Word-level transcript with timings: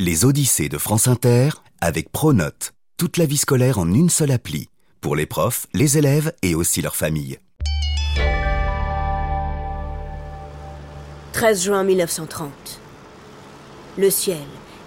Les 0.00 0.24
Odyssées 0.24 0.68
de 0.68 0.78
France 0.78 1.08
Inter 1.08 1.48
avec 1.80 2.12
Pronote. 2.12 2.72
Toute 2.98 3.16
la 3.16 3.26
vie 3.26 3.36
scolaire 3.36 3.80
en 3.80 3.92
une 3.92 4.10
seule 4.10 4.30
appli. 4.30 4.68
Pour 5.00 5.16
les 5.16 5.26
profs, 5.26 5.66
les 5.74 5.98
élèves 5.98 6.32
et 6.42 6.54
aussi 6.54 6.80
leurs 6.82 6.94
familles. 6.94 7.40
13 11.32 11.64
juin 11.64 11.82
1930. 11.82 12.52
Le 13.98 14.08
ciel 14.08 14.38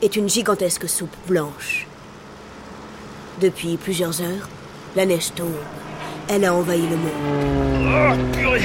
est 0.02 0.16
une 0.16 0.30
gigantesque 0.30 0.88
soupe 0.88 1.18
blanche. 1.28 1.88
Depuis 3.42 3.76
plusieurs 3.76 4.22
heures, 4.22 4.48
la 4.96 5.06
neige 5.06 5.34
tombe. 5.36 5.52
Elle 6.30 6.46
a 6.46 6.54
envahi 6.54 6.88
le 6.88 6.96
monde. 6.96 7.12
Oh, 7.84 8.38
purée 8.38 8.62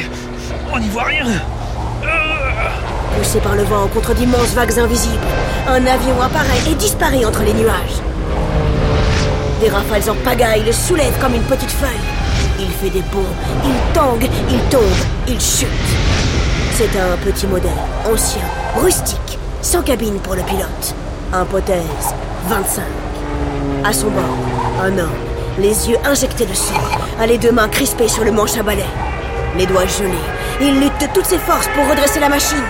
On 0.73 0.79
n'y 0.79 0.91
voit 0.91 1.07
rien 1.07 1.27
Poussé 3.17 3.41
par 3.41 3.55
le 3.55 3.63
vent 3.65 3.87
contre 3.89 4.15
d'immenses 4.15 4.55
vagues 4.55 4.79
invisibles, 4.79 5.27
un 5.69 5.87
avion 5.87 6.21
apparaît 6.21 6.71
et 6.71 6.75
disparaît 6.75 7.25
entre 7.25 7.43
les 7.43 7.55
nuages. 7.55 8.01
Des 9.61 9.71
rafales 9.71 10.11
en 10.11 10.15
pagaille 10.25 10.65
le 10.65 10.73
soulèvent 10.73 11.19
comme 11.21 11.35
une 11.35 11.43
petite 11.43 11.71
feuille. 11.71 11.91
Il 12.59 12.69
fait 12.71 12.91
des 12.91 13.03
bonds, 13.13 13.35
il 13.65 13.93
tangue, 13.95 14.29
il 14.51 14.59
tombe, 14.71 14.83
il 15.29 15.41
chute. 15.41 15.69
C'est 16.73 16.99
un 16.99 17.17
petit 17.25 17.47
modèle, 17.47 17.71
ancien, 18.11 18.43
rustique, 18.77 19.39
sans 19.63 19.83
cabine 19.83 20.19
pour 20.19 20.35
le 20.35 20.43
pilote. 20.43 20.95
Hypothèse 21.33 22.15
25. 22.49 22.83
À 23.85 23.93
son 23.93 24.09
bord, 24.09 24.37
un 24.83 24.99
homme, 24.99 25.09
les 25.59 25.89
yeux 25.89 25.99
injectés 26.05 26.47
de 26.47 26.55
sang, 26.55 26.75
a 27.19 27.27
les 27.27 27.39
deux 27.39 27.53
mains 27.53 27.69
crispées 27.69 28.09
sur 28.09 28.25
le 28.25 28.33
manche 28.33 28.57
à 28.59 28.63
balai. 28.63 28.85
Les 29.59 29.67
doigts 29.67 29.87
gelés, 29.87 30.11
il 30.61 30.81
lutte 30.81 31.01
de 31.01 31.07
toutes 31.15 31.25
ses 31.25 31.39
forces 31.39 31.69
pour 31.69 31.89
redresser 31.89 32.21
la 32.21 32.29
machine. 32.29 32.65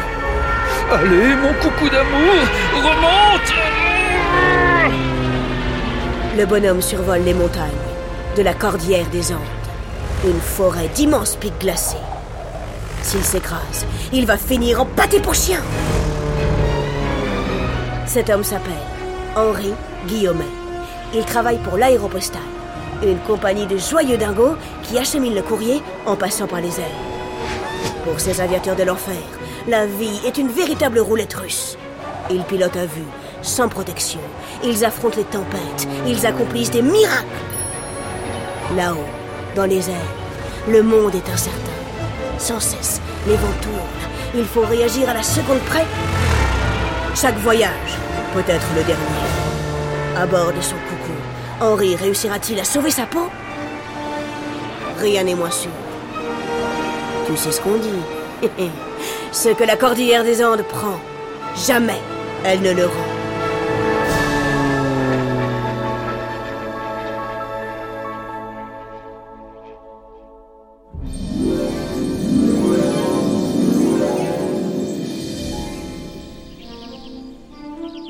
Allez, 0.92 1.34
mon 1.34 1.52
coucou 1.54 1.88
d'amour, 1.88 2.44
remonte 2.76 3.52
Le 6.38 6.46
bonhomme 6.46 6.80
survole 6.80 7.22
les 7.22 7.34
montagnes, 7.34 7.82
de 8.36 8.42
la 8.42 8.54
cordillère 8.54 9.06
des 9.06 9.32
Andes. 9.32 9.40
Une 10.24 10.40
forêt 10.40 10.88
d'immenses 10.94 11.34
pics 11.34 11.58
glacés. 11.58 11.96
S'il 13.02 13.24
s'écrase, 13.24 13.84
il 14.12 14.24
va 14.24 14.36
finir 14.36 14.82
en 14.82 14.86
pâté 14.86 15.18
pour 15.18 15.34
chien. 15.34 15.60
Cet 18.06 18.30
homme 18.30 18.44
s'appelle 18.44 18.72
Henri 19.34 19.74
Guillaumet. 20.06 20.44
Il 21.14 21.24
travaille 21.24 21.58
pour 21.58 21.78
l'aéropostale, 21.78 22.40
une 23.02 23.18
compagnie 23.20 23.66
de 23.66 23.76
joyeux 23.76 24.16
dingos 24.16 24.56
qui 24.82 24.98
achemine 24.98 25.34
le 25.34 25.42
courrier 25.42 25.82
en 26.06 26.16
passant 26.16 26.46
par 26.46 26.60
les 26.60 26.80
airs. 26.80 27.06
Pour 28.04 28.20
ces 28.20 28.40
aviateurs 28.40 28.76
de 28.76 28.84
l'enfer, 28.84 29.16
la 29.68 29.86
vie 29.86 30.20
est 30.24 30.38
une 30.38 30.48
véritable 30.48 31.00
roulette 31.00 31.34
russe. 31.34 31.76
Ils 32.30 32.44
pilotent 32.44 32.76
à 32.76 32.86
vue, 32.86 33.06
sans 33.42 33.68
protection. 33.68 34.20
Ils 34.64 34.84
affrontent 34.84 35.16
les 35.16 35.24
tempêtes. 35.24 35.88
Ils 36.06 36.26
accomplissent 36.26 36.70
des 36.70 36.82
miracles. 36.82 37.26
Là-haut, 38.76 39.06
dans 39.54 39.66
les 39.66 39.90
airs, 39.90 40.14
le 40.68 40.82
monde 40.82 41.14
est 41.14 41.30
incertain. 41.30 41.60
Sans 42.38 42.60
cesse, 42.60 43.00
les 43.26 43.36
vents 43.36 43.60
tournent. 43.62 43.74
Il 44.34 44.44
faut 44.44 44.62
réagir 44.62 45.08
à 45.08 45.14
la 45.14 45.22
seconde 45.22 45.60
près. 45.60 45.84
Chaque 47.14 47.38
voyage 47.38 47.98
peut 48.34 48.44
être 48.46 48.66
le 48.76 48.82
dernier. 48.82 49.26
À 50.16 50.26
bord 50.26 50.52
de 50.52 50.60
son 50.60 50.74
coucou, 50.74 51.12
Henri 51.60 51.96
réussira-t-il 51.96 52.60
à 52.60 52.64
sauver 52.64 52.90
sa 52.90 53.06
peau? 53.06 53.30
Rien 54.98 55.24
n'est 55.24 55.34
moins 55.34 55.50
sûr. 55.50 55.70
Tu 57.26 57.36
sais 57.36 57.50
ce 57.50 57.60
qu'on 57.62 57.76
dit. 57.76 57.88
ce 59.32 59.48
que 59.48 59.64
la 59.64 59.76
cordillère 59.76 60.22
des 60.22 60.44
Andes 60.44 60.62
prend, 60.62 61.00
jamais 61.66 62.00
elle 62.44 62.60
ne 62.60 62.72
le 62.72 62.86
rend. 62.86 62.92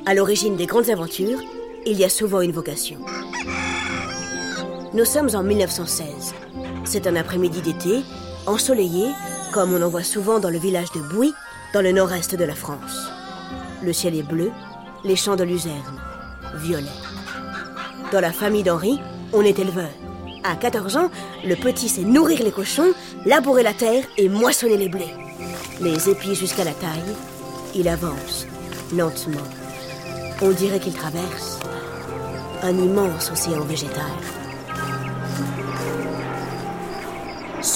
À 0.04 0.15
l'origine 0.15 0.56
des 0.56 0.66
grandes 0.66 0.88
aventures, 0.88 1.41
il 1.84 1.98
y 1.98 2.04
a 2.04 2.09
souvent 2.09 2.41
une 2.41 2.53
vocation. 2.53 2.98
Nous 4.97 5.05
sommes 5.05 5.29
en 5.34 5.43
1916. 5.43 6.33
C'est 6.84 7.07
un 7.07 7.17
après-midi 7.17 7.61
d'été, 7.61 8.03
ensoleillé, 8.47 9.11
comme 9.53 9.75
on 9.75 9.83
en 9.83 9.91
voit 9.91 10.03
souvent 10.03 10.39
dans 10.39 10.49
le 10.49 10.57
village 10.57 10.91
de 10.93 11.01
Bouy, 11.01 11.34
dans 11.75 11.83
le 11.83 11.93
nord-est 11.93 12.34
de 12.34 12.45
la 12.45 12.55
France. 12.55 13.11
Le 13.83 13.93
ciel 13.93 14.17
est 14.17 14.23
bleu, 14.23 14.51
les 15.05 15.15
champs 15.15 15.37
de 15.37 15.45
luzerne, 15.45 16.01
violet. 16.55 16.87
Dans 18.11 18.23
la 18.23 18.33
famille 18.33 18.62
d'Henri, 18.62 18.99
on 19.34 19.43
est 19.43 19.59
éleveur. 19.59 19.91
À 20.45 20.57
14 20.57 20.97
ans, 20.97 21.11
le 21.45 21.57
petit 21.57 21.91
sait 21.91 22.01
nourrir 22.01 22.43
les 22.43 22.51
cochons, 22.51 22.95
labourer 23.27 23.65
la 23.65 23.75
terre 23.75 24.05
et 24.17 24.31
moissonner 24.31 24.78
les 24.78 24.89
blés. 24.89 25.13
Les 25.78 26.09
épis 26.09 26.34
jusqu'à 26.34 26.65
la 26.65 26.73
taille, 26.73 27.15
il 27.75 27.87
avance, 27.87 28.47
lentement. 28.97 29.47
On 30.41 30.53
dirait 30.53 30.81
qu'il 30.81 30.95
traverse 30.95 31.61
un 32.63 32.78
immense 32.78 33.31
océan 33.31 33.61
végétal. 33.61 34.03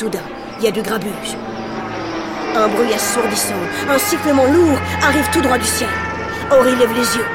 Soudain, 0.00 0.22
il 0.58 0.64
y 0.64 0.68
a 0.68 0.70
du 0.70 0.80
grabuge. 0.80 1.36
Un 2.56 2.68
bruit 2.68 2.94
assourdissant, 2.94 3.52
un 3.86 3.98
sifflement 3.98 4.46
lourd 4.46 4.78
arrive 5.02 5.28
tout 5.30 5.42
droit 5.42 5.58
du 5.58 5.66
ciel. 5.66 5.90
Henri 6.50 6.74
lève 6.74 6.94
les 6.94 7.16
yeux. 7.18 7.26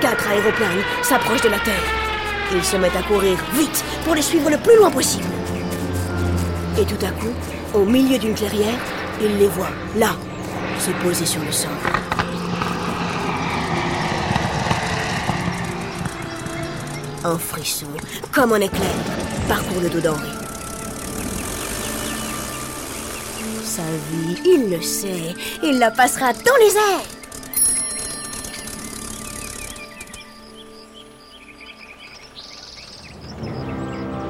Quatre 0.00 0.30
aéroplanes 0.30 0.84
s'approchent 1.02 1.42
de 1.42 1.48
la 1.48 1.58
Terre. 1.58 1.82
Ils 2.54 2.62
se 2.62 2.76
mettent 2.76 2.94
à 2.94 3.02
courir 3.02 3.36
vite 3.54 3.84
pour 4.04 4.14
les 4.14 4.22
suivre 4.22 4.48
le 4.48 4.58
plus 4.58 4.76
loin 4.76 4.92
possible. 4.92 5.24
Et 6.78 6.84
tout 6.84 7.04
à 7.04 7.10
coup, 7.20 7.34
au 7.74 7.84
milieu 7.84 8.16
d'une 8.16 8.36
clairière, 8.36 8.78
il 9.20 9.36
les 9.36 9.48
voit, 9.48 9.72
là, 9.96 10.10
se 10.78 10.92
poser 11.04 11.26
sur 11.26 11.42
le 11.42 11.50
sol. 11.50 11.72
Un 17.24 17.38
frisson, 17.38 17.86
comme 18.30 18.52
un 18.52 18.60
éclair, 18.60 18.94
parcourt 19.48 19.80
le 19.82 19.88
dos 19.88 20.00
d'Henri. 20.00 20.43
Sa 23.74 23.82
vie, 23.82 24.36
il 24.44 24.70
le 24.70 24.80
sait, 24.80 25.34
il 25.64 25.80
la 25.80 25.90
passera 25.90 26.32
dans 26.32 26.56
les 26.60 26.76
airs. 26.76 27.02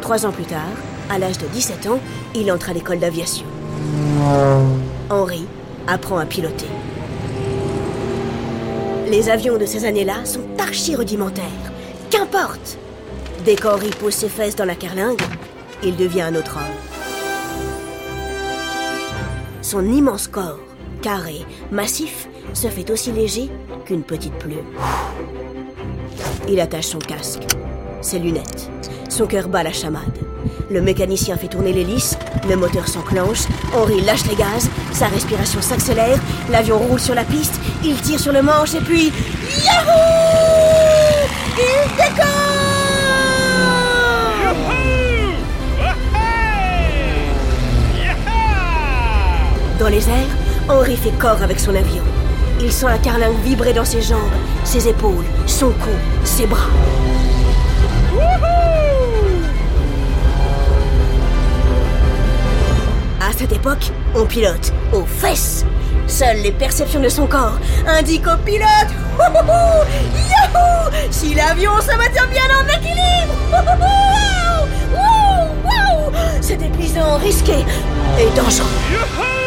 Trois 0.00 0.24
ans 0.24 0.32
plus 0.32 0.46
tard, 0.46 0.60
à 1.10 1.18
l'âge 1.18 1.36
de 1.36 1.46
17 1.48 1.88
ans, 1.88 2.00
il 2.34 2.50
entre 2.50 2.70
à 2.70 2.72
l'école 2.72 3.00
d'aviation. 3.00 3.44
Henri 5.10 5.44
apprend 5.86 6.16
à 6.16 6.24
piloter. 6.24 6.70
Les 9.10 9.28
avions 9.28 9.58
de 9.58 9.66
ces 9.66 9.84
années-là 9.84 10.24
sont 10.24 10.46
archi 10.58 10.96
rudimentaires. 10.96 11.44
Qu'importe 12.08 12.78
Dès 13.44 13.56
qu'Henri 13.56 13.90
pose 13.90 14.14
ses 14.14 14.30
fesses 14.30 14.56
dans 14.56 14.64
la 14.64 14.74
carlingue, 14.74 15.20
il 15.82 15.96
devient 15.96 16.22
un 16.22 16.34
autre 16.34 16.56
homme. 16.56 16.93
Son 19.74 19.90
immense 19.90 20.28
corps, 20.28 20.60
carré, 21.02 21.44
massif, 21.72 22.28
se 22.52 22.68
fait 22.68 22.88
aussi 22.92 23.10
léger 23.10 23.50
qu'une 23.84 24.04
petite 24.04 24.34
plume. 24.34 24.68
Il 26.48 26.60
attache 26.60 26.84
son 26.84 27.00
casque, 27.00 27.42
ses 28.00 28.20
lunettes. 28.20 28.70
Son 29.08 29.26
cœur 29.26 29.48
bat 29.48 29.64
la 29.64 29.72
chamade. 29.72 30.16
Le 30.70 30.80
mécanicien 30.80 31.36
fait 31.36 31.48
tourner 31.48 31.72
l'hélice, 31.72 32.16
le 32.48 32.54
moteur 32.54 32.86
s'enclenche, 32.86 33.48
Henri 33.74 34.00
lâche 34.02 34.24
les 34.28 34.36
gaz, 34.36 34.70
sa 34.92 35.08
respiration 35.08 35.60
s'accélère, 35.60 36.20
l'avion 36.52 36.78
roule 36.78 37.00
sur 37.00 37.16
la 37.16 37.24
piste, 37.24 37.58
il 37.82 38.00
tire 38.00 38.20
sur 38.20 38.32
le 38.32 38.42
manche 38.42 38.76
et 38.76 38.80
puis... 38.80 39.10
Yahoo 39.64 41.26
Il 41.58 41.96
décolle 41.96 42.63
Dans 49.78 49.88
les 49.88 50.08
airs, 50.08 50.36
Henri 50.68 50.96
fait 50.96 51.10
corps 51.18 51.42
avec 51.42 51.58
son 51.58 51.74
avion. 51.74 52.02
Il 52.60 52.72
sent 52.72 52.86
la 52.86 52.98
carlingue 52.98 53.38
vibrer 53.42 53.72
dans 53.72 53.84
ses 53.84 54.00
jambes, 54.00 54.20
ses 54.62 54.88
épaules, 54.88 55.24
son 55.46 55.70
cou, 55.70 55.90
ses 56.22 56.46
bras. 56.46 56.70
À 63.20 63.32
cette 63.36 63.52
époque, 63.52 63.90
on 64.14 64.24
pilote 64.26 64.72
aux 64.92 65.04
fesses. 65.04 65.64
Seules 66.06 66.42
les 66.42 66.52
perceptions 66.52 67.00
de 67.00 67.08
son 67.08 67.26
corps 67.26 67.58
indiquent 67.86 68.28
au 68.28 68.36
pilote 68.44 68.68
si 71.10 71.34
l'avion 71.34 71.72
se 71.80 71.96
maintient 71.96 72.26
bien 72.26 72.44
en 72.60 72.66
équilibre 72.78 73.34
C'est 76.40 76.60
épuisant, 76.62 77.16
risqué 77.16 77.64
et 78.18 78.36
dangereux. 78.36 79.43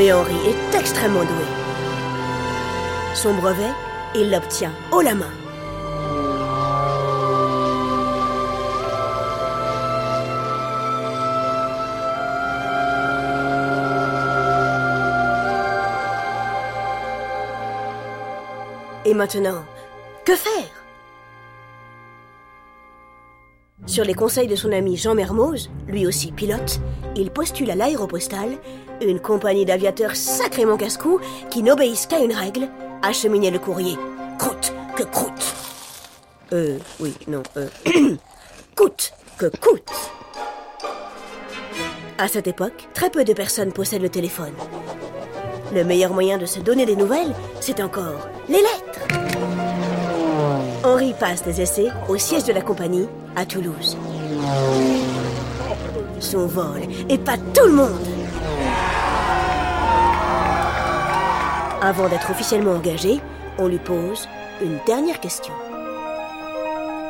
Mais 0.00 0.14
Henri 0.14 0.34
est 0.46 0.78
extrêmement 0.78 1.24
doué. 1.24 1.44
Son 3.14 3.34
brevet, 3.34 3.70
il 4.14 4.30
l'obtient 4.30 4.72
haut 4.92 5.02
la 5.02 5.14
main. 5.14 5.26
Et 19.04 19.12
maintenant, 19.12 19.66
que 20.24 20.34
faire? 20.34 20.79
Sur 23.90 24.04
les 24.04 24.14
conseils 24.14 24.46
de 24.46 24.54
son 24.54 24.70
ami 24.70 24.96
Jean 24.96 25.16
Mermoz, 25.16 25.68
lui 25.88 26.06
aussi 26.06 26.30
pilote, 26.30 26.80
il 27.16 27.32
postule 27.32 27.72
à 27.72 27.74
l'aéropostale, 27.74 28.56
une 29.04 29.18
compagnie 29.18 29.64
d'aviateurs 29.64 30.14
sacrément 30.14 30.76
casse-cou 30.76 31.18
qui 31.50 31.64
n'obéissent 31.64 32.06
qu'à 32.06 32.20
une 32.20 32.32
règle, 32.32 32.68
acheminer 33.02 33.50
le 33.50 33.58
courrier. 33.58 33.96
Croûte 34.38 34.72
que 34.94 35.02
croûte. 35.02 35.54
Euh, 36.52 36.78
oui, 37.00 37.12
non, 37.26 37.42
euh. 37.56 37.66
coûte 38.76 39.12
que 39.36 39.46
coûte. 39.46 39.90
À 42.16 42.28
cette 42.28 42.46
époque, 42.46 42.88
très 42.94 43.10
peu 43.10 43.24
de 43.24 43.32
personnes 43.32 43.72
possèdent 43.72 44.02
le 44.02 44.08
téléphone. 44.08 44.54
Le 45.74 45.82
meilleur 45.82 46.14
moyen 46.14 46.38
de 46.38 46.46
se 46.46 46.60
donner 46.60 46.86
des 46.86 46.94
nouvelles, 46.94 47.34
c'est 47.60 47.80
encore 47.80 48.28
les 48.48 48.58
lettres. 48.58 49.29
Henri 51.00 51.14
passe 51.18 51.42
des 51.42 51.62
essais 51.62 51.88
au 52.10 52.18
siège 52.18 52.44
de 52.44 52.52
la 52.52 52.60
compagnie 52.60 53.06
à 53.34 53.46
Toulouse. 53.46 53.96
Son 56.18 56.46
vol 56.46 56.82
pas 57.24 57.38
tout 57.38 57.64
le 57.64 57.72
monde. 57.72 58.06
Avant 61.80 62.06
d'être 62.10 62.30
officiellement 62.30 62.72
engagé, 62.72 63.18
on 63.56 63.68
lui 63.68 63.78
pose 63.78 64.28
une 64.62 64.76
dernière 64.86 65.20
question. 65.20 65.54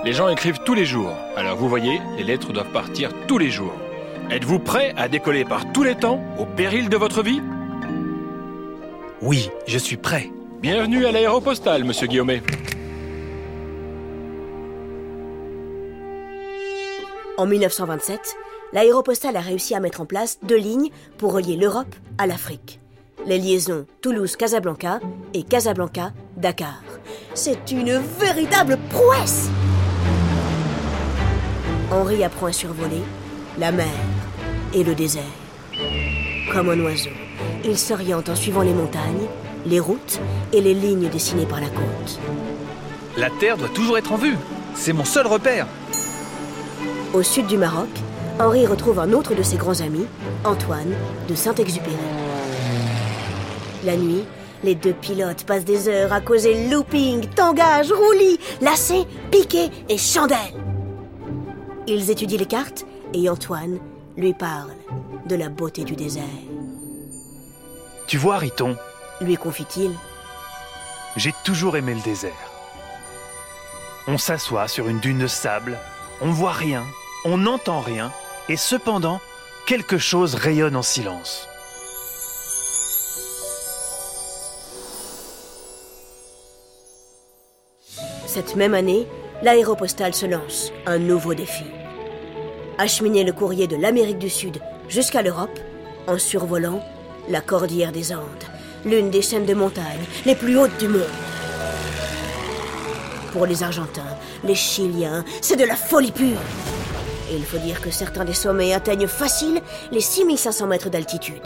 Les 0.04 0.12
gens 0.12 0.28
écrivent 0.28 0.60
tous 0.64 0.74
les 0.74 0.84
jours. 0.84 1.12
Alors 1.36 1.56
vous 1.56 1.68
voyez, 1.68 2.00
les 2.16 2.22
lettres 2.22 2.52
doivent 2.52 2.70
partir 2.72 3.10
tous 3.26 3.38
les 3.38 3.50
jours. 3.50 3.74
Êtes-vous 4.30 4.60
prêt 4.60 4.94
à 4.96 5.08
décoller 5.08 5.44
par 5.44 5.72
tous 5.72 5.82
les 5.82 5.96
temps, 5.96 6.20
au 6.38 6.46
péril 6.46 6.90
de 6.90 6.96
votre 6.96 7.24
vie? 7.24 7.42
Oui, 9.20 9.50
je 9.66 9.78
suis 9.78 9.96
prêt. 9.96 10.30
Bienvenue 10.62 11.06
à 11.06 11.10
l'aéropostale, 11.10 11.82
monsieur 11.82 12.06
Guillaumet. 12.06 12.40
En 17.40 17.46
1927, 17.46 18.36
l'aéropostale 18.74 19.34
a 19.34 19.40
réussi 19.40 19.74
à 19.74 19.80
mettre 19.80 20.02
en 20.02 20.04
place 20.04 20.38
deux 20.42 20.58
lignes 20.58 20.90
pour 21.16 21.32
relier 21.32 21.56
l'Europe 21.56 21.94
à 22.18 22.26
l'Afrique. 22.26 22.80
Les 23.24 23.38
liaisons 23.38 23.86
Toulouse-Casablanca 24.02 25.00
et 25.32 25.42
Casablanca-Dakar. 25.44 26.82
C'est 27.32 27.72
une 27.72 27.96
véritable 27.96 28.76
prouesse 28.90 29.48
Henri 31.90 32.22
apprend 32.24 32.44
à 32.44 32.52
survoler 32.52 33.00
la 33.58 33.72
mer 33.72 33.86
et 34.74 34.84
le 34.84 34.94
désert. 34.94 35.22
Comme 36.52 36.68
un 36.68 36.80
oiseau, 36.80 37.08
il 37.64 37.78
s'oriente 37.78 38.28
en 38.28 38.36
suivant 38.36 38.60
les 38.60 38.74
montagnes, 38.74 39.28
les 39.64 39.80
routes 39.80 40.20
et 40.52 40.60
les 40.60 40.74
lignes 40.74 41.08
dessinées 41.08 41.46
par 41.46 41.62
la 41.62 41.68
côte. 41.68 42.20
La 43.16 43.30
Terre 43.30 43.56
doit 43.56 43.70
toujours 43.70 43.96
être 43.96 44.12
en 44.12 44.16
vue. 44.16 44.36
C'est 44.74 44.92
mon 44.92 45.06
seul 45.06 45.26
repère. 45.26 45.66
Au 47.12 47.24
sud 47.24 47.48
du 47.48 47.56
Maroc, 47.56 47.88
Henri 48.38 48.66
retrouve 48.66 49.00
un 49.00 49.12
autre 49.12 49.34
de 49.34 49.42
ses 49.42 49.56
grands 49.56 49.80
amis, 49.80 50.06
Antoine 50.44 50.94
de 51.28 51.34
Saint-Exupéry. 51.34 51.96
La 53.84 53.96
nuit, 53.96 54.24
les 54.62 54.76
deux 54.76 54.92
pilotes 54.92 55.42
passent 55.42 55.64
des 55.64 55.88
heures 55.88 56.12
à 56.12 56.20
causer 56.20 56.68
looping, 56.68 57.26
tangage, 57.30 57.90
roulis, 57.90 58.38
lacets, 58.60 59.06
piquets 59.32 59.70
et 59.88 59.98
chandelles. 59.98 60.54
Ils 61.88 62.12
étudient 62.12 62.38
les 62.38 62.46
cartes 62.46 62.86
et 63.12 63.28
Antoine 63.28 63.80
lui 64.16 64.32
parle 64.32 64.70
de 65.26 65.34
la 65.34 65.48
beauté 65.48 65.82
du 65.82 65.96
désert. 65.96 66.22
Tu 68.06 68.18
vois, 68.18 68.38
Riton 68.38 68.76
lui 69.20 69.36
confie-t-il. 69.36 69.90
J'ai 71.16 71.34
toujours 71.44 71.76
aimé 71.76 71.92
le 71.92 72.02
désert. 72.02 72.30
On 74.06 74.16
s'assoit 74.16 74.68
sur 74.68 74.88
une 74.88 75.00
dune 75.00 75.18
de 75.18 75.26
sable, 75.26 75.76
on 76.22 76.30
voit 76.30 76.52
rien, 76.52 76.84
on 77.24 77.38
n'entend 77.38 77.80
rien, 77.80 78.12
et 78.48 78.56
cependant, 78.56 79.20
quelque 79.66 79.98
chose 79.98 80.34
rayonne 80.34 80.76
en 80.76 80.82
silence. 80.82 81.46
Cette 88.26 88.56
même 88.56 88.74
année, 88.74 89.06
l'aéropostale 89.42 90.14
se 90.14 90.26
lance 90.26 90.72
un 90.86 90.98
nouveau 90.98 91.34
défi. 91.34 91.64
Acheminer 92.78 93.24
le 93.24 93.32
courrier 93.32 93.66
de 93.66 93.76
l'Amérique 93.76 94.18
du 94.18 94.30
Sud 94.30 94.58
jusqu'à 94.88 95.22
l'Europe 95.22 95.58
en 96.06 96.18
survolant 96.18 96.82
la 97.28 97.40
Cordillère 97.40 97.92
des 97.92 98.12
Andes, 98.12 98.44
l'une 98.84 99.10
des 99.10 99.22
chaînes 99.22 99.46
de 99.46 99.54
montagnes 99.54 100.06
les 100.24 100.34
plus 100.34 100.56
hautes 100.58 100.78
du 100.78 100.88
monde. 100.88 101.02
Pour 103.32 103.46
les 103.46 103.62
Argentins, 103.62 104.16
les 104.42 104.54
Chiliens, 104.54 105.24
c'est 105.40 105.56
de 105.56 105.64
la 105.64 105.76
folie 105.76 106.12
pure. 106.12 106.40
Il 107.32 107.44
faut 107.44 107.58
dire 107.58 107.80
que 107.80 107.90
certains 107.90 108.24
des 108.24 108.34
sommets 108.34 108.74
atteignent 108.74 109.06
facile 109.06 109.60
les 109.92 110.00
6500 110.00 110.66
mètres 110.66 110.90
d'altitude. 110.90 111.42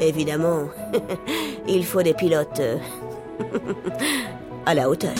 Évidemment, 0.00 0.68
il 1.68 1.84
faut 1.84 2.02
des 2.02 2.14
pilotes 2.14 2.60
euh, 2.60 2.78
à 4.66 4.74
la 4.74 4.88
hauteur. 4.88 5.14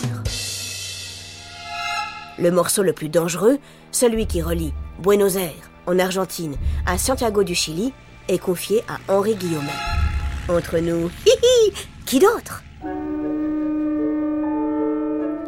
Le 2.38 2.50
morceau 2.50 2.82
le 2.82 2.93
plus 2.93 3.09
dangereux, 3.09 3.59
celui 3.91 4.26
qui 4.26 4.41
relie 4.41 4.73
Buenos 5.00 5.37
Aires, 5.37 5.71
en 5.87 5.99
Argentine, 5.99 6.56
à 6.87 6.97
Santiago 6.97 7.43
du 7.43 7.55
Chili, 7.55 7.93
est 8.29 8.38
confié 8.38 8.85
à 8.88 9.12
Henri 9.12 9.35
Guillaumet. 9.35 9.69
Entre 10.49 10.79
nous, 10.79 11.11
qui 12.06 12.19
d'autre? 12.21 12.62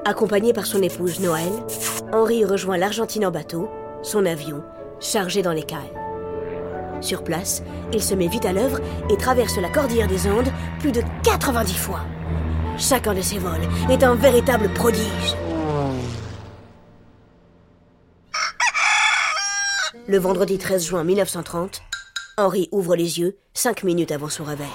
Accompagné 0.04 0.52
par 0.52 0.66
son 0.66 0.82
épouse 0.82 1.20
Noël, 1.20 1.52
Henri 2.12 2.44
rejoint 2.44 2.76
l'Argentine 2.76 3.26
en 3.26 3.30
bateau, 3.30 3.70
son 4.02 4.26
avion, 4.26 4.62
chargé 5.00 5.42
dans 5.42 5.52
les 5.52 5.62
cales. 5.62 5.80
Sur 7.00 7.24
place, 7.24 7.62
il 7.92 8.02
se 8.02 8.14
met 8.14 8.28
vite 8.28 8.44
à 8.44 8.52
l'œuvre 8.52 8.80
et 9.10 9.16
traverse 9.16 9.56
la 9.58 9.68
cordillère 9.68 10.08
des 10.08 10.28
Andes 10.28 10.52
plus 10.78 10.92
de 10.92 11.02
90 11.22 11.74
fois. 11.74 12.00
Chacun 12.78 13.14
de 13.14 13.22
ses 13.22 13.38
vols 13.38 13.68
est 13.90 14.02
un 14.02 14.14
véritable 14.14 14.68
prodige. 14.70 15.34
Le 20.06 20.18
vendredi 20.18 20.58
13 20.58 20.86
juin 20.86 21.04
1930, 21.04 21.82
Henri 22.36 22.68
ouvre 22.72 22.96
les 22.96 23.20
yeux 23.20 23.36
cinq 23.54 23.84
minutes 23.84 24.12
avant 24.12 24.28
son 24.28 24.44
réveil. 24.44 24.66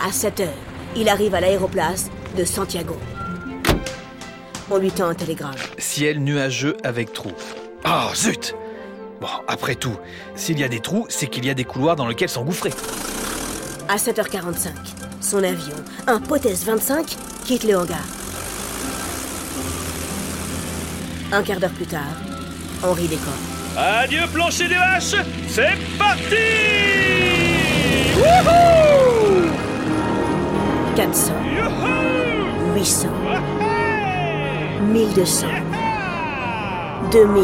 À 0.00 0.10
7 0.10 0.40
heures, 0.40 0.48
il 0.96 1.08
arrive 1.08 1.34
à 1.34 1.40
l'aéroplace 1.40 2.10
de 2.36 2.44
Santiago. 2.44 2.96
On 4.70 4.78
lui 4.78 4.90
tend 4.90 5.06
un 5.06 5.14
télégramme. 5.14 5.54
Ciel 5.78 6.20
nuageux 6.20 6.76
avec 6.82 7.12
trous. 7.84 8.08
Oh, 8.10 8.14
zut 8.14 8.54
Bon, 9.20 9.28
après 9.48 9.74
tout, 9.74 9.96
s'il 10.34 10.58
y 10.58 10.64
a 10.64 10.68
des 10.68 10.80
trous, 10.80 11.06
c'est 11.10 11.26
qu'il 11.26 11.44
y 11.44 11.50
a 11.50 11.54
des 11.54 11.64
couloirs 11.64 11.96
dans 11.96 12.06
lesquels 12.06 12.30
s'engouffrer. 12.30 12.70
À 13.88 13.96
7h45, 13.96 14.68
son 15.20 15.42
avion, 15.44 15.76
un 16.06 16.20
Potez 16.20 16.54
25, 16.54 17.04
quitte 17.44 17.64
le 17.64 17.76
hangar. 17.76 18.00
Un 21.32 21.42
quart 21.42 21.60
d'heure 21.60 21.70
plus 21.72 21.86
tard, 21.86 22.00
Henri 22.82 23.08
décolle. 23.08 23.28
Adieu 23.76 24.22
plancher 24.32 24.68
des 24.68 24.74
vaches, 24.76 25.14
c'est 25.48 25.76
parti 25.98 26.36
400, 30.96 31.32
800, 32.74 33.08
1200, 34.92 35.46
2000, 37.12 37.42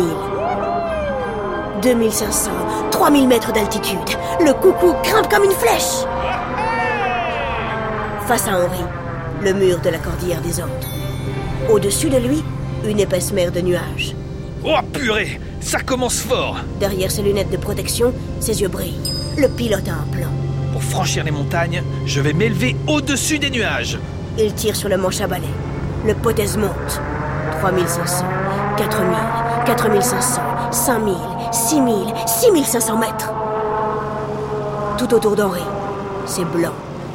2500, 1.83 2.51
3000 2.91 3.27
mètres 3.27 3.53
d'altitude. 3.53 3.99
Le 4.41 4.53
coucou 4.53 4.93
grimpe 5.03 5.29
comme 5.29 5.45
une 5.45 5.51
flèche. 5.51 6.05
Face 8.27 8.47
à 8.47 8.53
Henri, 8.53 8.85
le 9.43 9.53
mur 9.55 9.81
de 9.81 9.89
la 9.89 9.99
cordillère 9.99 10.41
des 10.41 10.61
Andes. 10.61 10.69
Au-dessus 11.71 12.11
de 12.11 12.19
lui, 12.19 12.45
une 12.85 13.01
épaisse 13.01 13.33
mer 13.33 13.51
de 13.51 13.61
nuages. 13.61 14.15
Oh 14.65 14.77
purée 14.93 15.41
Ça 15.61 15.81
commence 15.81 16.21
fort 16.21 16.59
Derrière 16.79 17.11
ses 17.11 17.23
lunettes 17.23 17.51
de 17.51 17.57
protection, 17.57 18.13
ses 18.41 18.61
yeux 18.61 18.69
brillent. 18.69 19.01
Le 19.39 19.49
pilote 19.49 19.89
a 19.89 19.93
un 19.93 20.17
plan. 20.17 20.29
Pour 20.73 20.83
franchir 20.83 21.25
les 21.25 21.31
montagnes, 21.31 21.83
je 22.05 22.21
vais 22.21 22.33
m'élever 22.33 22.77
au-dessus 22.87 23.39
des 23.39 23.51
nuages. 23.51 23.99
Il 24.39 24.53
tire 24.55 24.77
sur 24.77 24.89
le 24.89 24.97
manche 24.97 25.21
à 25.21 25.27
balai. 25.27 25.49
Le 26.07 26.15
pothèse 26.15 26.57
monte. 26.57 27.01
3500, 27.61 28.25
4000, 28.77 29.17
4500, 29.67 30.41
5000, 30.71 31.15
6000, 31.53 32.15
6500 32.27 32.97
mètres. 32.99 33.33
Tout 34.99 35.13
autour 35.15 35.37
d'Henri, 35.37 35.63
C'est 36.27 36.45
blanc, 36.45 36.73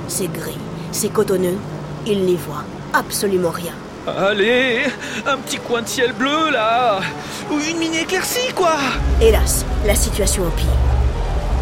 c'est 0.07 0.31
gris, 0.31 0.57
c'est 0.91 1.09
cotonneux. 1.09 1.57
Il 2.05 2.23
n'y 2.23 2.35
voit 2.35 2.63
absolument 2.93 3.49
rien. 3.51 3.73
Allez, 4.07 4.83
un 5.27 5.37
petit 5.37 5.57
coin 5.57 5.81
de 5.83 5.87
ciel 5.87 6.13
bleu 6.13 6.49
là 6.51 6.99
Ou 7.51 7.59
une 7.59 7.77
mini 7.77 7.99
éclaircie 7.99 8.51
quoi 8.55 8.73
Hélas, 9.21 9.63
la 9.85 9.93
situation 9.93 10.43
empire. 10.43 10.65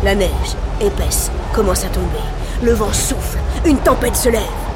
La 0.03 0.15
neige, 0.15 0.55
épaisse, 0.79 1.29
commence 1.53 1.83
à 1.83 1.89
tomber. 1.89 2.23
Le 2.63 2.71
vent 2.73 2.93
souffle, 2.93 3.37
une 3.65 3.79
tempête 3.79 4.15
se 4.15 4.29
lève. 4.29 4.68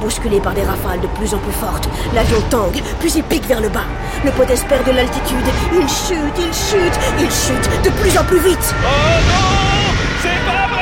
Bousculé 0.00 0.40
par 0.40 0.54
des 0.54 0.62
rafales 0.62 1.00
de 1.00 1.06
plus 1.08 1.34
en 1.34 1.38
plus 1.38 1.52
fortes, 1.52 1.88
l'avion 2.14 2.40
tangue, 2.48 2.82
puis 3.00 3.12
il 3.14 3.22
pique 3.22 3.46
vers 3.46 3.60
le 3.60 3.68
bas. 3.68 3.84
Le 4.24 4.30
podest 4.30 4.66
perd 4.66 4.86
de 4.86 4.92
l'altitude, 4.92 5.44
il 5.74 5.88
chute, 5.88 6.38
il 6.38 6.54
chute, 6.54 6.98
il 7.18 7.30
chute 7.30 7.84
de 7.84 7.90
plus 7.90 8.16
en 8.18 8.24
plus 8.24 8.40
vite. 8.40 8.74
Oh 8.82 8.86
non 9.28 9.94
C'est 10.22 10.28
pas 10.46 10.66
vrai 10.74 10.80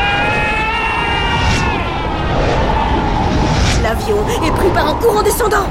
L'avion 3.83 4.19
est 4.47 4.53
pris 4.53 4.69
par 4.71 4.89
un 4.89 4.95
courant 4.95 5.23
descendant. 5.23 5.67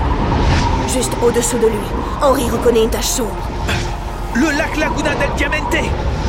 Juste 0.93 1.13
au-dessous 1.21 1.57
de 1.57 1.67
lui, 1.67 1.87
Henri 2.21 2.49
reconnaît 2.49 2.83
une 2.83 2.89
tache 2.89 3.05
sombre. 3.05 3.31
Le 4.33 4.51
lac 4.57 4.75
Laguna 4.77 5.15
del 5.15 5.29
Diamante 5.37 5.85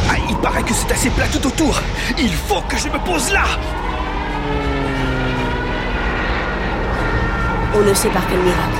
Ah, 0.09 0.15
il 0.29 0.37
paraît 0.37 0.63
que 0.63 0.73
c'est 0.73 0.91
assez 0.93 1.11
plat 1.11 1.27
tout 1.33 1.45
autour 1.47 1.81
Il 2.17 2.33
faut 2.33 2.63
que 2.69 2.77
je 2.77 2.89
me 2.89 2.99
pose 3.05 3.33
là 3.33 3.43
On 7.81 7.83
ne 7.83 7.95
sait 7.95 8.09
par 8.09 8.27
quel 8.27 8.41
miracle. 8.41 8.77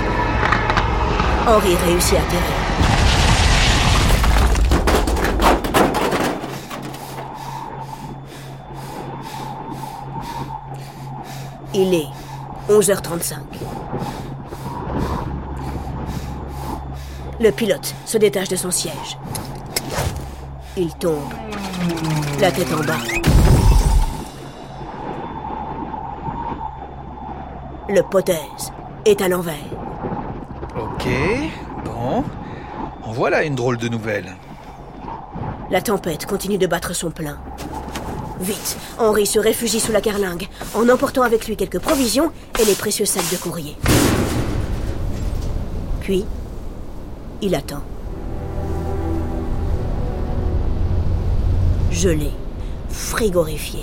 Henri 1.47 1.77
réussit 1.87 2.19
à 2.19 2.23
atterrir. 2.23 2.43
Il 11.75 11.95
est 11.95 12.09
11h35. 12.69 13.37
Le 17.39 17.51
pilote 17.53 17.95
se 18.05 18.19
détache 18.19 18.49
de 18.49 18.57
son 18.57 18.73
siège. 18.73 19.17
Il 20.77 20.93
tombe, 20.95 21.33
la 22.41 22.51
tête 22.51 22.73
en 22.73 22.83
bas. 22.83 22.99
Le 27.89 28.03
potaise 28.03 28.73
est 29.09 29.23
à 29.23 29.29
l'envers. 29.29 29.55
Ok, 30.77 31.09
bon. 31.85 32.25
En 33.03 33.13
voilà 33.13 33.43
une 33.45 33.55
drôle 33.55 33.79
de 33.79 33.89
nouvelle. 33.89 34.37
La 35.71 35.81
tempête 35.81 36.27
continue 36.27 36.59
de 36.59 36.67
battre 36.67 36.95
son 36.95 37.11
plein. 37.11 37.39
Vite, 38.41 38.77
Henri 38.99 39.27
se 39.27 39.39
réfugie 39.39 39.81
sous 39.81 39.93
la 39.93 40.01
carlingue, 40.01 40.47
en 40.75 40.89
emportant 40.89 41.23
avec 41.23 41.49
lui 41.49 41.57
quelques 41.57 41.81
provisions 41.81 42.31
et 42.61 42.65
les 42.65 42.75
précieux 42.75 43.07
sacs 43.07 43.31
de 43.33 43.37
courrier. 43.37 43.77
Puis, 46.01 46.25
il 47.41 47.55
attend. 47.55 47.83
Gelé, 51.91 52.31
frigorifié. 52.91 53.81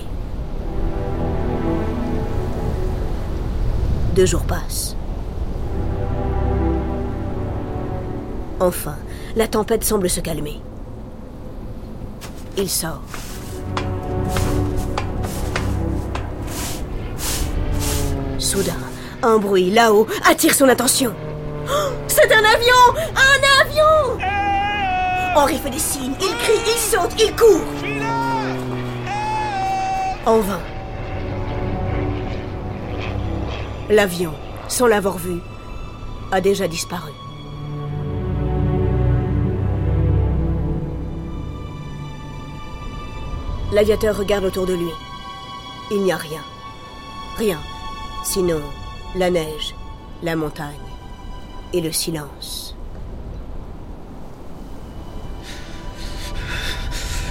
Deux 4.15 4.25
jours 4.25 4.43
passent. 4.43 4.95
Enfin, 8.59 8.95
la 9.35 9.47
tempête 9.47 9.83
semble 9.83 10.09
se 10.09 10.21
calmer. 10.21 10.61
Il 12.57 12.69
sort. 12.69 13.01
Soudain, 18.39 18.73
un 19.23 19.37
bruit 19.37 19.71
là-haut 19.71 20.07
attire 20.25 20.53
son 20.53 20.69
attention. 20.69 21.13
Oh, 21.67 21.91
C'est 22.07 22.31
un 22.31 22.43
avion 22.43 22.73
Un 23.15 23.61
avion 23.61 24.25
Henri 25.35 25.57
fait 25.57 25.69
des 25.69 25.79
signes, 25.79 26.13
il 26.21 26.37
crie, 26.37 26.61
il 26.65 26.79
saute, 26.79 27.11
il 27.19 27.35
court. 27.35 27.59
En 30.25 30.39
vain. 30.39 30.61
L'avion, 33.89 34.33
sans 34.69 34.87
l'avoir 34.87 35.17
vu, 35.17 35.39
a 36.31 36.39
déjà 36.39 36.69
disparu. 36.69 37.11
L'aviateur 43.71 44.17
regarde 44.17 44.45
autour 44.45 44.65
de 44.65 44.73
lui. 44.73 44.91
Il 45.91 46.01
n'y 46.03 46.11
a 46.11 46.17
rien. 46.17 46.41
Rien. 47.37 47.59
Sinon, 48.23 48.61
la 49.15 49.29
neige, 49.29 49.75
la 50.23 50.35
montagne 50.35 50.75
et 51.73 51.81
le 51.81 51.91
silence. 51.91 52.75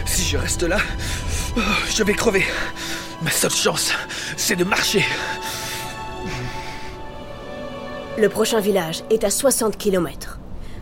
Si 0.05 0.25
je 0.25 0.37
reste 0.37 0.63
là, 0.63 0.79
je 1.89 2.03
vais 2.03 2.15
crever. 2.15 2.45
Ma 3.23 3.31
seule 3.31 3.51
chance, 3.51 3.93
c'est 4.37 4.57
de 4.57 4.65
marcher. 4.65 5.05
Le 8.19 8.29
prochain 8.29 8.61
village 8.61 9.03
est 9.11 9.25
à 9.25 9.31
60 9.31 9.77
km. 9.77 10.39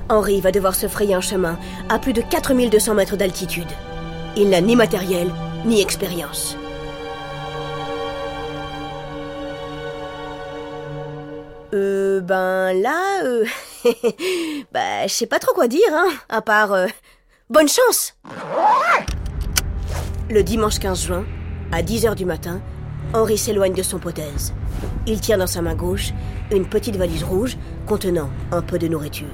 Henri 0.09 0.41
va 0.41 0.51
devoir 0.51 0.75
se 0.75 0.89
frayer 0.89 1.15
un 1.15 1.21
chemin 1.21 1.59
à 1.89 1.99
plus 1.99 2.13
de 2.13 2.21
4200 2.21 2.95
mètres 2.95 3.17
d'altitude. 3.17 3.69
Il 4.35 4.49
n'a 4.49 4.63
ni 4.63 4.77
matériel, 4.77 5.31
ni 5.67 5.83
expérience. 5.83 6.57
Euh, 11.75 12.21
ben 12.23 12.73
là, 12.73 13.23
euh... 13.25 13.45
bah, 14.73 15.07
je 15.07 15.13
sais 15.13 15.27
pas 15.27 15.39
trop 15.39 15.55
quoi 15.55 15.69
dire, 15.69 15.81
hein, 15.93 16.09
à 16.31 16.41
part... 16.41 16.73
euh, 16.73 16.87
bonne 17.51 17.69
chance 17.69 18.17
Le 20.31 20.43
dimanche 20.43 20.79
15 20.79 21.03
juin, 21.03 21.25
à 21.71 21.83
10h 21.83 22.15
du 22.15 22.25
matin, 22.25 22.63
Henri 23.13 23.37
s'éloigne 23.37 23.75
de 23.75 23.83
son 23.83 23.99
potaise. 23.99 24.55
Il 25.07 25.21
tient 25.21 25.39
dans 25.39 25.47
sa 25.47 25.61
main 25.61 25.75
gauche 25.75 26.13
une 26.51 26.67
petite 26.67 26.97
valise 26.97 27.25
rouge 27.25 27.59
contenant 27.87 28.31
un 28.51 28.63
peu 28.63 28.79
de 28.79 28.89
nourriture. 28.89 29.29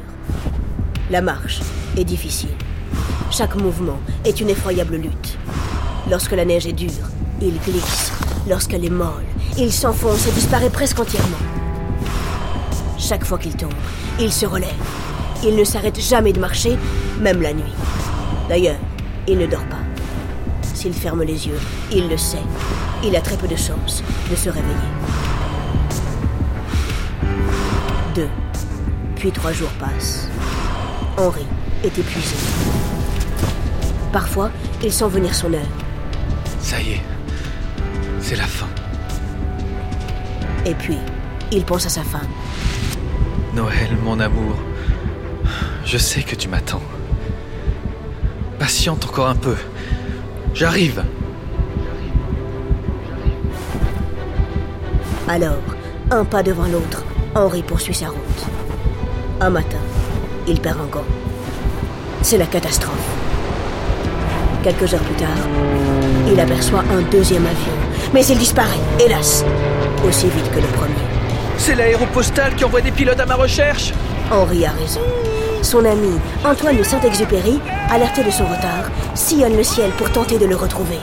La 1.11 1.23
marche 1.23 1.61
est 1.97 2.05
difficile. 2.05 2.51
Chaque 3.31 3.57
mouvement 3.57 3.99
est 4.25 4.41
une 4.41 4.51
effroyable 4.51 4.97
lutte. 4.97 5.39
Lorsque 6.11 6.33
la 6.33 6.45
neige 6.45 6.67
est 6.67 6.73
dure, 6.73 6.91
il 7.41 7.59
glisse. 7.61 8.13
Lorsqu'elle 8.49 8.85
est 8.85 8.91
molle, 8.91 9.27
il 9.59 9.73
s'enfonce 9.73 10.27
et 10.27 10.33
disparaît 10.33 10.71
presque 10.71 10.99
entièrement. 10.99 11.37
Chaque 12.99 13.25
fois 13.25 13.39
qu'il 13.39 13.55
tombe, 13.55 13.73
il 14.19 14.33
se 14.33 14.47
relève. 14.47 14.69
Il 15.45 15.55
ne 15.55 15.65
s'arrête 15.65 16.01
jamais 16.01 16.33
de 16.33 16.41
marcher, 16.41 16.77
même 17.21 17.43
la 17.43 17.53
nuit. 17.53 17.75
D'ailleurs, 18.49 18.79
il 19.27 19.39
ne 19.39 19.47
dort 19.47 19.65
pas. 19.67 19.77
S'il 20.75 20.95
ferme 20.95 21.23
les 21.23 21.47
yeux, 21.47 21.59
il 21.93 22.09
le 22.09 22.17
sait. 22.17 22.39
Il 23.05 23.15
a 23.15 23.21
très 23.21 23.37
peu 23.37 23.47
de 23.47 23.57
chances 23.57 24.03
de 24.31 24.37
se 24.37 24.49
réveiller. 24.49 24.75
Deux, 28.15 28.29
puis 29.17 29.31
trois 29.31 29.53
jours 29.53 29.71
passent. 29.79 30.29
Henri 31.17 31.47
est 31.85 31.99
épuisé. 31.99 32.37
Parfois, 34.13 34.51
il 34.83 34.93
sent 34.93 35.09
venir 35.09 35.35
son 35.35 35.53
heure. 35.53 35.61
Ça 36.61 36.81
y 36.81 36.93
est, 36.93 37.03
c'est 38.21 38.37
la 38.37 38.47
fin. 38.47 38.69
Et 40.65 40.75
puis, 40.75 40.99
il 41.51 41.65
pense 41.65 41.87
à 41.87 41.89
sa 41.89 42.03
femme. 42.03 42.29
Noël, 43.55 43.97
mon 44.03 44.21
amour, 44.21 44.55
je 45.85 45.99
sais 45.99 46.23
que 46.23 46.35
tu 46.35 46.49
m'attends. 46.49 46.83
Patiente 48.59 49.05
encore 49.05 49.29
un 49.29 49.37
peu. 49.37 49.57
J'arrive. 50.55 51.03
Alors, 55.29 55.63
un 56.11 56.25
pas 56.25 56.43
devant 56.43 56.67
l'autre, 56.67 57.05
Henri 57.35 57.63
poursuit 57.63 57.95
sa 57.95 58.09
route. 58.09 58.47
Un 59.41 59.51
matin, 59.51 59.79
il 60.47 60.61
perd 60.61 60.81
un 60.81 60.87
gant. 60.87 61.05
C'est 62.23 62.39
la 62.39 62.47
catastrophe. 62.47 62.95
Quelques 64.63 64.93
heures 64.93 65.01
plus 65.01 65.15
tard, 65.15 65.29
il 66.31 66.39
aperçoit 66.39 66.85
un 66.93 67.01
deuxième 67.11 67.47
avion, 67.47 67.73
mais 68.13 68.27
il 68.27 68.39
disparaît, 68.39 68.81
hélas, 68.99 69.45
aussi 70.07 70.27
vite 70.27 70.51
que 70.51 70.61
le 70.61 70.67
premier. 70.67 70.95
C'est 71.57 71.75
l'aéropostale 71.75 72.55
qui 72.55 72.65
envoie 72.65 72.81
des 72.81 72.91
pilotes 72.91 73.21
à 73.21 73.27
ma 73.27 73.35
recherche 73.37 73.93
Henri 74.31 74.67
a 74.67 74.73
raison. 74.73 75.01
Son 75.63 75.85
ami, 75.85 76.19
Antoine 76.45 76.77
de 76.77 76.83
Saint-Exupéry, 76.83 77.61
alerté 77.91 78.23
de 78.23 78.31
son 78.31 78.45
retard, 78.45 78.91
sillonne 79.15 79.57
le 79.57 79.65
ciel 79.65 79.91
pour 79.93 80.11
tenter 80.11 80.39
de 80.39 80.47
le 80.47 80.57
retrouver. 80.57 80.99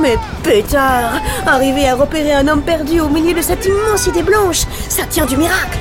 Mais 0.00 0.16
pétard 0.42 1.20
Arriver 1.46 1.88
à 1.88 1.94
repérer 1.94 2.32
un 2.32 2.48
homme 2.48 2.62
perdu 2.62 3.00
au 3.00 3.08
milieu 3.08 3.34
de 3.34 3.42
cette 3.42 3.66
immensité 3.66 4.22
blanche, 4.22 4.64
ça 4.88 5.04
tient 5.04 5.26
du 5.26 5.36
miracle 5.36 5.78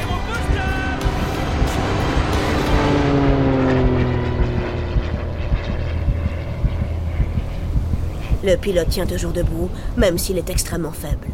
Le 8.45 8.57
pilote 8.57 8.89
tient 8.89 9.07
toujours 9.07 9.31
debout, 9.31 9.71
même 9.97 10.19
s'il 10.19 10.37
est 10.37 10.51
extrêmement 10.51 10.91
faible. 10.91 11.29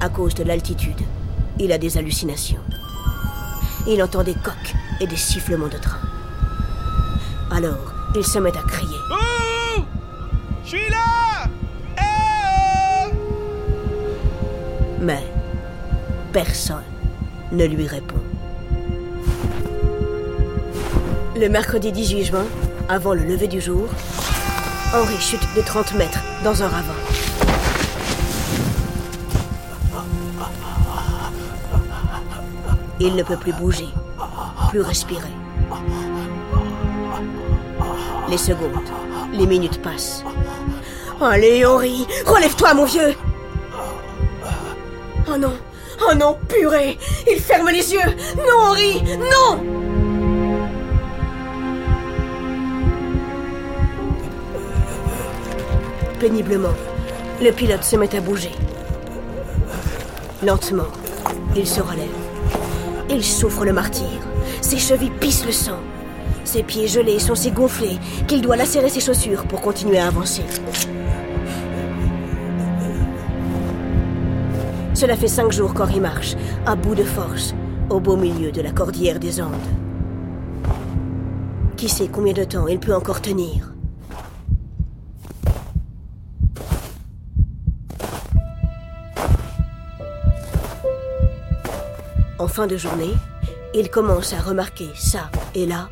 À 0.00 0.08
cause 0.08 0.34
de 0.34 0.42
l'altitude, 0.42 1.00
il 1.60 1.70
a 1.70 1.78
des 1.78 1.96
hallucinations. 1.96 2.58
Il 3.86 4.02
entend 4.02 4.24
des 4.24 4.34
coques 4.34 4.74
et 5.00 5.06
des 5.06 5.16
sifflements 5.16 5.68
de 5.68 5.76
train. 5.76 6.00
Alors, 7.52 7.94
il 8.16 8.24
se 8.24 8.40
met 8.40 8.56
à 8.56 8.62
crier. 8.62 8.96
Ouh 9.78 9.82
Je 10.64 10.68
suis 10.68 10.80
Mais 15.00 15.22
personne 16.32 16.82
ne 17.52 17.64
lui 17.66 17.86
répond. 17.86 18.16
Le 21.36 21.48
mercredi 21.48 21.92
18 21.92 22.24
juin, 22.24 22.46
avant 22.90 23.14
le 23.14 23.22
lever 23.22 23.46
du 23.46 23.60
jour, 23.60 23.86
Henri 24.92 25.16
chute 25.20 25.46
de 25.54 25.62
30 25.62 25.94
mètres 25.94 26.18
dans 26.42 26.60
un 26.64 26.68
ravin. 26.68 26.92
Il 32.98 33.14
ne 33.14 33.22
peut 33.22 33.36
plus 33.36 33.52
bouger, 33.52 33.88
plus 34.70 34.80
respirer. 34.80 35.30
Les 38.28 38.36
secondes, 38.36 38.90
les 39.32 39.46
minutes 39.46 39.80
passent. 39.80 40.24
Allez, 41.20 41.64
Henri, 41.64 42.06
relève-toi, 42.26 42.74
mon 42.74 42.86
vieux 42.86 43.14
Oh 45.28 45.36
non, 45.38 45.52
oh 46.08 46.14
non, 46.14 46.36
purée 46.48 46.98
Il 47.30 47.38
ferme 47.38 47.68
les 47.68 47.92
yeux 47.92 48.16
Non, 48.36 48.70
Henri, 48.70 49.00
non 49.30 49.89
Péniblement, 56.20 56.74
le 57.42 57.50
pilote 57.50 57.82
se 57.82 57.96
met 57.96 58.14
à 58.14 58.20
bouger. 58.20 58.50
Lentement, 60.46 60.88
il 61.56 61.66
se 61.66 61.80
relève. 61.80 62.04
Il 63.08 63.24
souffre 63.24 63.64
le 63.64 63.72
martyr. 63.72 64.06
Ses 64.60 64.76
chevilles 64.76 65.12
pissent 65.18 65.46
le 65.46 65.52
sang. 65.52 65.78
Ses 66.44 66.62
pieds 66.62 66.88
gelés 66.88 67.20
sont 67.20 67.34
si 67.34 67.50
gonflés 67.50 67.98
qu'il 68.28 68.42
doit 68.42 68.56
lacérer 68.56 68.90
ses 68.90 69.00
chaussures 69.00 69.46
pour 69.46 69.62
continuer 69.62 69.98
à 69.98 70.08
avancer. 70.08 70.42
Cela 74.92 75.16
fait 75.16 75.26
cinq 75.26 75.52
jours 75.52 75.72
qu'Henri 75.72 76.00
marche, 76.00 76.36
à 76.66 76.76
bout 76.76 76.94
de 76.94 77.04
force, 77.04 77.54
au 77.88 77.98
beau 77.98 78.16
milieu 78.16 78.52
de 78.52 78.60
la 78.60 78.72
cordillère 78.72 79.20
des 79.20 79.40
Andes. 79.40 79.54
Qui 81.78 81.88
sait 81.88 82.08
combien 82.08 82.34
de 82.34 82.44
temps 82.44 82.68
il 82.68 82.78
peut 82.78 82.94
encore 82.94 83.22
tenir 83.22 83.72
fin 92.50 92.66
de 92.66 92.76
journée, 92.76 93.14
il 93.74 93.90
commence 93.90 94.32
à 94.32 94.40
remarquer 94.40 94.88
ça 94.94 95.30
et 95.54 95.66
là 95.66 95.88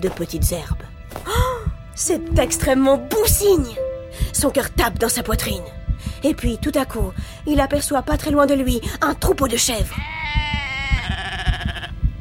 de 0.00 0.08
petites 0.08 0.50
herbes. 0.52 0.82
Oh, 1.26 1.68
c'est 1.94 2.38
extrêmement 2.38 2.98
bon 2.98 3.24
signe 3.26 3.76
Son 4.32 4.50
cœur 4.50 4.70
tape 4.70 4.98
dans 4.98 5.08
sa 5.08 5.22
poitrine. 5.22 5.62
Et 6.24 6.34
puis, 6.34 6.58
tout 6.58 6.72
à 6.74 6.84
coup, 6.84 7.12
il 7.46 7.60
aperçoit 7.60 8.02
pas 8.02 8.16
très 8.16 8.32
loin 8.32 8.46
de 8.46 8.54
lui 8.54 8.80
un 9.00 9.14
troupeau 9.14 9.46
de 9.46 9.56
chèvres. 9.56 9.96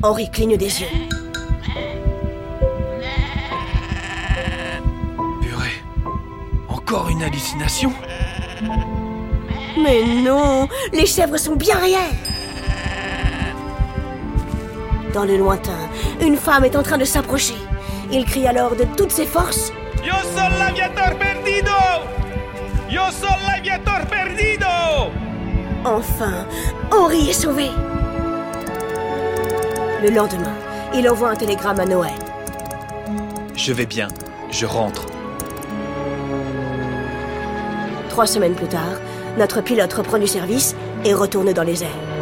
Henri 0.04 0.30
cligne 0.30 0.58
des 0.58 0.82
yeux. 0.82 0.88
Purée. 5.42 5.84
Encore 6.70 7.10
une 7.10 7.24
hallucination? 7.24 7.92
Mais 9.82 10.04
non 10.22 10.70
Les 10.92 11.08
chèvres 11.08 11.38
sont 11.38 11.56
bien 11.56 11.78
réelles 11.78 12.33
Dans 15.14 15.26
le 15.26 15.38
lointain, 15.38 15.78
une 16.22 16.36
femme 16.36 16.66
est 16.66 16.76
en 16.76 16.82
train 16.82 16.98
de 16.98 17.06
s'approcher. 17.06 17.54
Il 18.12 18.26
crie 18.26 18.48
alors 18.48 18.76
de 18.76 18.84
toutes 18.98 19.12
ses 19.12 19.28
forces 19.28 19.72
Yo 20.04 20.14
soy 20.34 20.50
l'aviator 20.58 21.18
perdido 21.20 21.72
Yo 22.90 23.02
soy 23.12 23.30
l'aviator 23.48 24.06
perdido 24.10 24.66
Enfin, 25.86 26.48
Henri 26.92 27.30
est 27.30 27.34
sauvé. 27.34 27.70
Le 30.02 30.10
lendemain, 30.10 30.56
il 30.96 31.08
envoie 31.08 31.30
un 31.30 31.36
télégramme 31.36 31.80
à 31.80 31.86
Noël. 31.86 32.14
Je 33.56 33.72
vais 33.72 33.86
bien, 33.86 34.08
je 34.50 34.66
rentre. 34.66 35.06
Trois 38.10 38.26
semaines 38.26 38.56
plus 38.56 38.68
tard, 38.68 39.00
notre 39.38 39.62
pilote 39.62 39.94
reprend 39.94 40.18
du 40.18 40.28
service 40.28 40.76
et 41.06 41.14
retourne 41.14 41.54
dans 41.54 41.64
les 41.64 41.84
airs. 41.84 42.13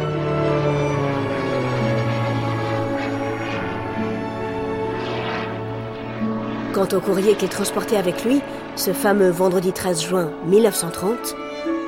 Quant 6.72 6.88
au 6.94 7.00
courrier 7.00 7.34
qu'il 7.34 7.50
transportait 7.50 7.98
avec 7.98 8.24
lui, 8.24 8.40
ce 8.76 8.94
fameux 8.94 9.28
vendredi 9.28 9.74
13 9.74 10.00
juin 10.00 10.32
1930, 10.46 11.36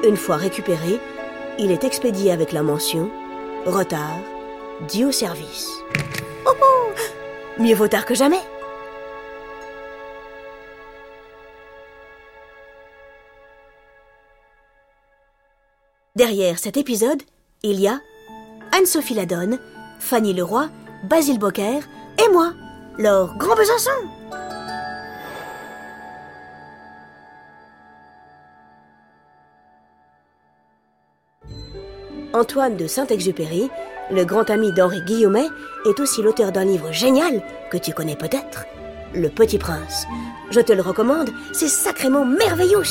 une 0.07 0.17
fois 0.17 0.37
récupéré, 0.37 1.01
il 1.59 1.71
est 1.71 1.85
expédié 1.85 2.31
avec 2.31 2.53
la 2.53 2.63
mention 2.63 3.11
Retard, 3.65 4.19
dû 4.93 5.07
au 5.07 5.13
service. 5.13 5.71
Oh, 6.47 6.51
oh 6.61 6.91
Mieux 7.59 7.75
vaut 7.75 7.89
tard 7.89 8.05
que 8.05 8.15
jamais 8.15 8.41
Derrière 16.15 16.59
cet 16.59 16.77
épisode, 16.77 17.23
il 17.63 17.81
y 17.81 17.89
a 17.89 18.01
Anne-Sophie 18.73 19.15
Ladonne, 19.15 19.59
Fanny 19.99 20.35
Leroy, 20.35 20.69
Basile 21.05 21.39
Bocquer 21.39 21.81
et 22.19 22.33
moi, 22.33 22.53
Laure 22.99 23.35
Grand 23.39 23.57
Besançon. 23.57 23.91
Antoine 32.35 32.77
de 32.77 32.89
Saint-Exupéry, 32.89 33.71
le 34.11 34.25
grand 34.25 34.51
ami 34.51 34.73
d'Henri 34.73 35.01
Guillaumet, 35.03 35.47
est 35.87 36.01
aussi 36.01 36.21
l'auteur 36.21 36.51
d'un 36.51 36.65
livre 36.65 36.91
génial 36.91 37.41
que 37.71 37.77
tu 37.77 37.93
connais 37.93 38.17
peut-être, 38.17 38.67
Le 39.15 39.29
Petit 39.29 39.57
Prince. 39.57 40.05
Je 40.51 40.61
te 40.61 40.73
le 40.73 40.83
recommande, 40.83 41.31
c'est 41.53 41.69
sacrément 41.69 42.25
merveilleux. 42.25 42.83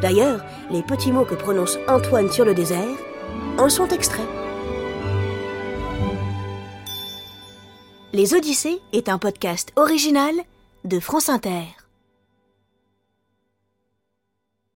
D'ailleurs, 0.00 0.44
les 0.72 0.82
petits 0.82 1.12
mots 1.12 1.24
que 1.24 1.36
prononce 1.36 1.78
Antoine 1.86 2.32
sur 2.32 2.44
le 2.44 2.54
désert 2.54 2.98
en 3.56 3.68
sont 3.68 3.86
extraits. 3.86 4.26
Les 8.12 8.34
Odyssées 8.34 8.80
est 8.92 9.08
un 9.08 9.18
podcast 9.18 9.70
original 9.76 10.34
de 10.84 10.98
France 10.98 11.28
Inter. 11.28 11.81